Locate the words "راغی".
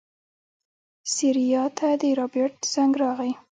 3.01-3.31